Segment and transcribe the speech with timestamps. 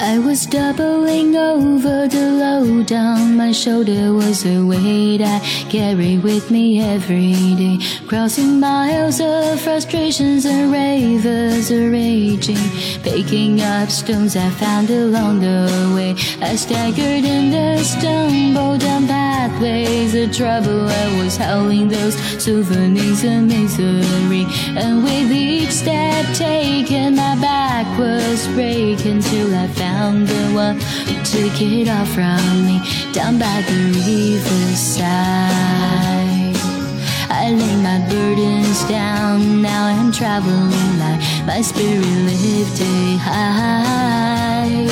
[0.00, 5.40] I was doubling over the load on my shoulder was a weight I
[5.70, 7.78] carried with me every day.
[8.06, 12.64] Crossing miles of frustrations and rivers raging.
[13.02, 16.14] Picking up stones I found along the way.
[16.40, 20.88] I staggered and stumbled down pathways of trouble.
[20.88, 24.46] I was howling those souvenirs of misery.
[24.78, 30.79] And with each step taken, my back was breaking till I found found the one
[31.07, 32.81] who took it all from me
[33.13, 35.11] down by the riverside.
[37.29, 44.87] I lay my burdens down, now I'm traveling light, my spirit lifted high.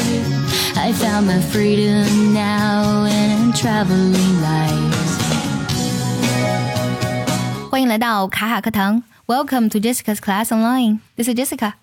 [0.75, 4.89] I found my freedom now, and I'm traveling light.
[7.69, 10.99] 欢迎来到卡卡课堂，Welcome to Jessica's Class Online.
[11.15, 11.75] This is Jessica.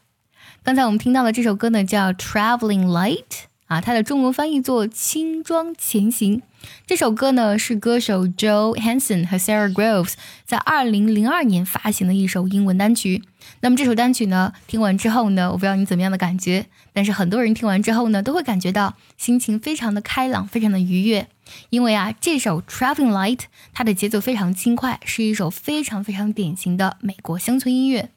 [0.65, 3.17] 刚才我们听到的这首歌呢，叫《Traveling Light》
[3.65, 6.37] 啊，它的中文翻译作《轻装前行》。
[6.87, 10.13] 这首歌呢是歌手 Joe Hanson 和 Sarah Groves
[10.45, 13.23] 在二零零二年发行的一首英文单曲。
[13.59, 21.27] 那么这首单曲呢，听完之后呢，我不知道你怎么样的感觉，但是很多人听完之后呢，都会感觉到心情非常的开朗，非常的愉悦。
[21.71, 23.35] 因为啊，这首《Traveling Light》
[23.73, 28.11] 它的节奏非常轻快，是一首非常非常典型的美国乡村音乐。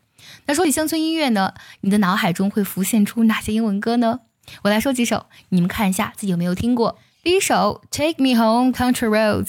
[0.45, 4.21] 那说起乡村音乐呢，你的脑海中会浮现出哪些英文歌呢？
[4.63, 6.99] 我来说几首，你们看一下自己有没有听过。
[7.25, 9.45] 第一首《Take Me Home Country Roads》，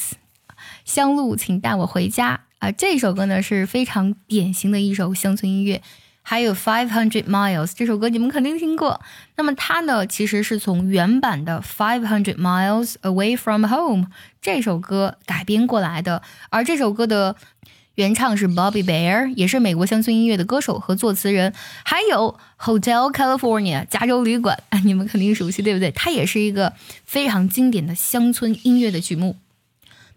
[0.83, 5.83] 乡路请带我回家啊，这首歌呢是非常典型的一首乡村音乐。
[6.23, 8.99] 还有《Five Hundred Miles》这首歌你们肯定听过。
[9.35, 14.05] 那么它呢其实是从原版的《Five Hundred Miles Away from Home》
[14.41, 17.35] 这首歌改编过来的，而这首歌的。
[17.97, 21.51] 原唱是 Bobby Bear，也是美国乡村音乐的歌手和作词人。
[21.83, 25.89] 还有 Hotel California 加州旅馆， 你们肯定熟悉，对不对？
[25.89, 26.73] 它也是一个
[27.05, 29.37] 非常经典的乡村音乐的曲目。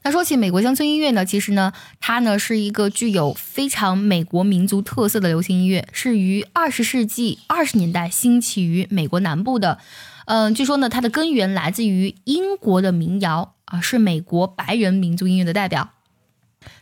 [0.02, 9.78] 那说起美国乡村音乐呢，其实呢，它呢是一个具有非常美国民族特色的流行音乐，是于二十世纪二十年代兴起于美国南部的。
[10.26, 15.92] 嗯，据说呢，它的根源来自于英国的民谣啊，是美国白人民族音乐的代表。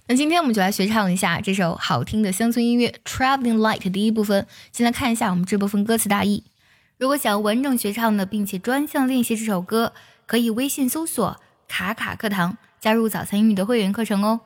[0.06, 4.47] 那今天我们就来学唱一下这首好听的乡村音乐《Traveling Light》第一部分。
[4.72, 6.44] 先来看一下我们这部分歌词大意。
[6.97, 9.93] 如果想要完整学唱的，并且专项练习这首歌，
[10.27, 14.41] 可以微信搜索“卡卡课堂”，加入早餐英语的会员课程哦。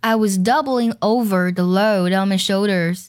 [0.00, 3.06] I was doubling over the load on my shoulders。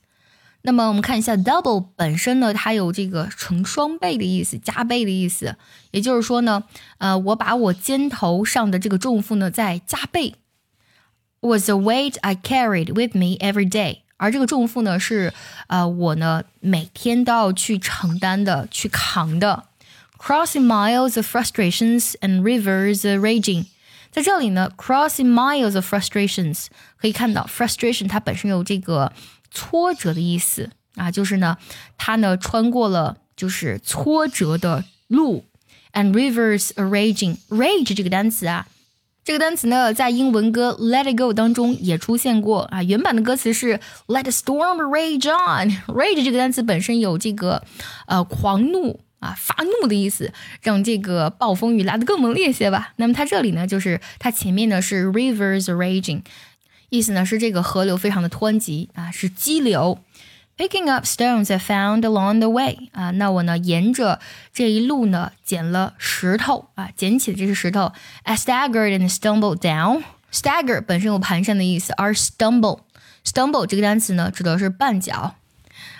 [0.64, 5.56] 那么我们看一下，double 本身呢，它有这个成双倍的意思，加倍的意思。
[5.92, 6.64] 也就是说呢，
[6.98, 10.36] 呃，我把我肩头上的这个重负呢，再加倍。
[11.41, 13.99] was a weight I carried with me every day。
[14.17, 15.33] 而这个重负呢，是
[15.67, 19.65] 呃我呢每天都要去承担的、去扛的。
[20.19, 23.67] Crossing miles of frustrations and rivers raging。
[24.11, 29.13] 在这里呢，crossing miles of frustrations 可以看到，frustration 它本身有这个
[29.51, 31.59] 挫折的意思啊，就是呢，
[31.99, 35.45] 它呢穿过了就是挫折的路。
[35.93, 38.67] And rivers raging，rage 这个单词啊。
[39.30, 42.82] 这个单词呢，在英文歌《Let It Go》当中也出现过啊。
[42.82, 45.70] 原版的歌词是 "Let the storm rage on"。
[45.86, 47.62] rage 这个单词本身有这个
[48.08, 52.94] 呃狂怒啊、发怒的意思，让这个暴风雨来得更猛烈些吧。
[52.96, 56.24] 那么它这里呢，就是它前面呢是 rivers raging，
[56.90, 60.00] 意思呢是这个河流非常的湍急啊，是激流。
[60.60, 64.20] Picking up stones I found along the way 啊，那我呢沿着
[64.52, 67.94] 这一路呢捡了石头啊，捡起的这些石头。
[68.24, 70.04] I staggered and stumbled down.
[70.34, 72.82] Stagger 本身有蹒跚的意思，而 stumble
[73.24, 75.36] stumble 这个单词呢指的是绊脚，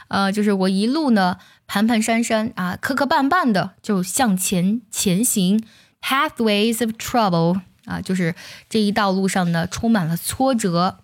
[0.10, 5.64] 呃，就是我一路呢蹒蹒跚跚啊，磕磕绊绊的就向前前行。
[6.02, 8.36] Pathways of trouble 啊，就是
[8.70, 11.00] 这一道路上呢充满了挫折。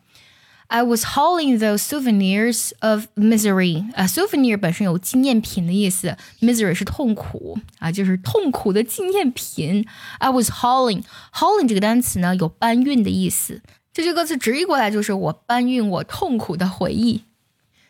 [0.72, 9.84] I was hauling those souvenirs of misery 啊，souvenir 本身有纪念品的意思，misery 是痛苦啊，就是痛苦的纪念品。
[10.19, 13.62] I was hauling，hauling 这个单词呢有搬运的意思，
[13.93, 17.25] 这句歌词直译过来就是我搬运我痛苦的回忆。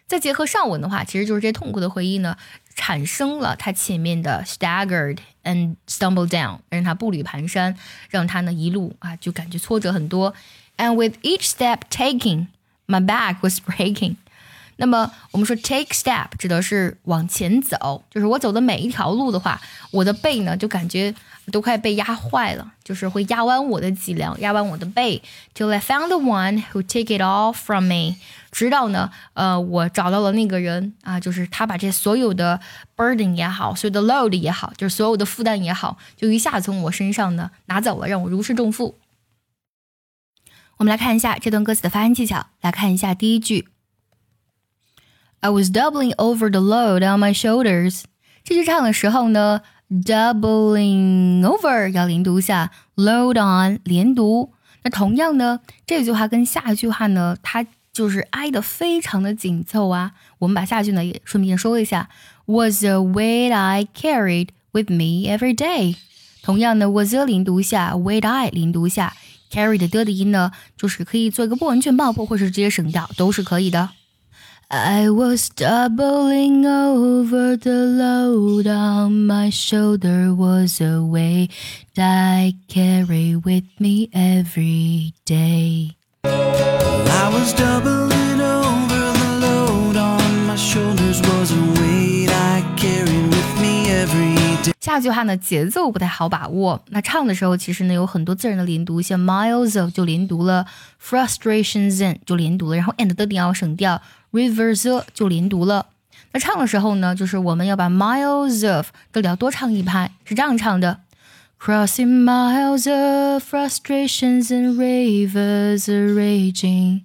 [0.06, 2.36] 再结合上文的话，其实就是这痛苦的回忆呢，
[2.74, 7.76] 产生了他前面的 staggered and stumbled down，让他步履蹒跚，
[8.08, 10.34] 让他呢一路啊就感觉挫折很多。
[10.78, 12.46] And with each step taking
[12.87, 14.15] My back was breaking。
[14.77, 19.61] 那么我们说 take step 指的是往前走，就是我走的每一条路的话，
[19.91, 21.15] 我的背呢就感觉
[21.49, 25.21] 都快被压坏了，就是会压弯我的脊梁，压弯我的背。
[25.53, 28.17] Till I found the one who take it all from me，
[28.51, 32.59] 直到呢，呃，我找到了那个人啊，就是他把这所有的
[32.97, 38.97] burden 也好，所有的 load 也好，就是所有的负担也好，就一下从我身上呢拿走了，让我如释重负。
[40.78, 43.68] 我们来看一下这段歌词的发音技巧，来看一下第一句。
[45.40, 48.02] I was doubling over the load on my shoulders。
[48.44, 54.52] 这句唱的时候呢，doubling over 要连读下，load on 连读。
[54.82, 60.12] 那同样呢，这句话跟下一句话呢，它就是挨得非常的紧凑啊。
[60.38, 62.08] 我们把下句呢也顺便说一下，
[62.46, 65.96] was a weight I carried with me every day。
[66.42, 69.14] 同样呢，was a 连读下，weight I 连读下
[69.54, 73.90] ，carry 的的音呢，就是可以做一个不完全爆破，或是直接省掉，都是可以的。
[74.72, 81.50] I was doubling over the load on my shoulder was a weight
[81.96, 85.96] I carry with me every day.
[86.22, 88.23] I was doubling
[94.79, 96.81] 下句话呢，节奏不太好把握。
[96.89, 100.65] 那唱的时候，其实呢有很多自然的连读，像 miles of 就连读了
[101.03, 104.01] ，frustrations in 就连读了，然后 and 的点要省掉。
[104.31, 105.87] Rivers 就连读了。
[106.33, 110.99] 那唱的时候呢，就是我们要把 miles of 这里要多唱一拍，是这样唱的
[111.59, 117.01] ：Crossing miles of frustrations and rivers raging。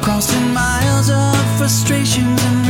[0.00, 2.67] Crossing miles of frustrations and。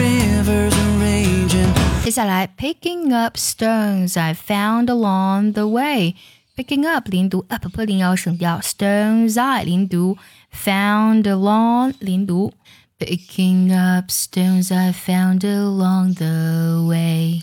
[2.08, 10.18] 接下来，picking up stones I found along the way。picking up 连读，up 破音要省掉，stones I 连读，
[10.54, 12.54] found along 连读。
[13.00, 17.42] Picking up stones I found along the way.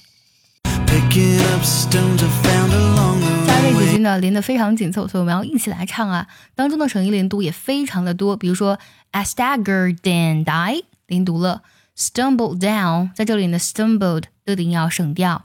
[0.86, 3.46] Picking up stones I found along the way.
[3.46, 6.26] 下位几句呢连得非常紧凑，所以我们要一起来唱啊。
[6.54, 8.78] 当中的省音连读也非常的多，比如说
[9.10, 11.62] I staggered and die 连读了
[11.96, 15.44] ，stumbled down 在这里呢 stumbled 的音要省掉，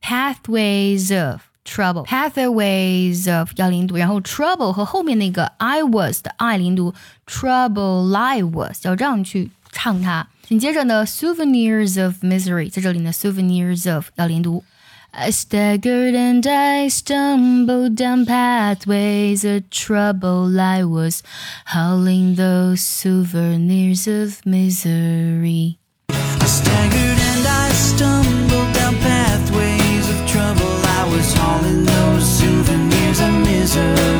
[0.00, 6.94] pathways of trouble pathways of 要连读，然后 trouble 和后面那个 I was 的 I 连读，
[7.26, 10.28] trouble I was 要这样去唱它。
[10.42, 14.64] 紧接着呢，souvenirs of misery 在这里呢，souvenirs of 要连读。
[15.12, 20.56] I staggered and I stumbled down pathways of trouble.
[20.60, 21.22] I was
[21.66, 25.78] hauling those souvenirs of misery.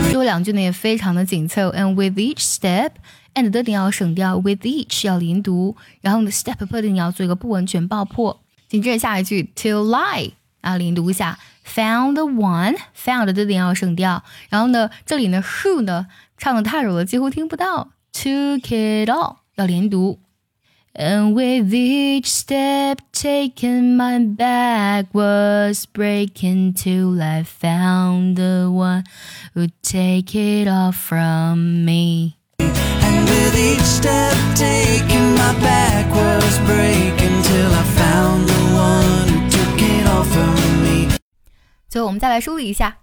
[0.10, 2.89] 最后两句呢也非常的紧凑，and with each step
[3.36, 8.42] and 的点要省掉，with each 要连读，然后呢 step up 的你要做一个不完全爆破。
[8.68, 10.31] 紧接着下一句 till lie
[10.62, 16.07] 啊连读一下，found one found 的点要省掉，然后呢这里呢 who 呢
[16.39, 20.19] 唱的太柔了，几乎听不到，took it all 要连读。
[20.95, 29.05] And with each step taken, my back was breaking till I found the one
[29.55, 32.37] who'd take it all from me.
[32.59, 39.51] And with each step taken, my back was breaking till I found the one who
[39.51, 41.09] took it all from me.
[41.89, 42.99] 最后我们再来梳理一下。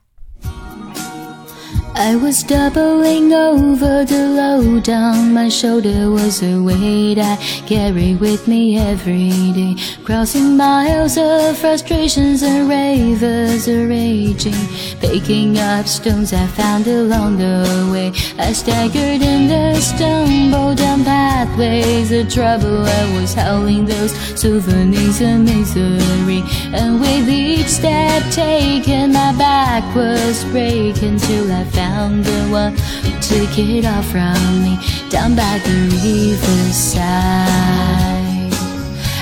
[1.94, 7.36] I was doubling over the load on my shoulder was a weight I
[7.66, 9.76] carry with me every day.
[10.02, 14.54] Crossing miles of frustrations and ravers are raging.
[15.00, 18.12] Picking up stones I found along the way.
[18.38, 22.86] I staggered and stumbled down pathways of trouble.
[22.86, 26.42] I was howling those souvenirs of misery.
[26.72, 32.74] And with each step taken, my back was breaking till I found found the one
[33.02, 34.74] who took it all from me
[35.10, 37.02] down by the riverside.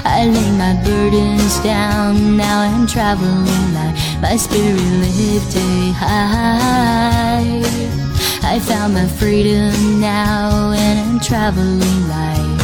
[0.04, 7.62] I lay my burdens down, now I'm traveling light, my spirit lifted high.
[8.52, 12.59] I found my freedom now, and I'm traveling light.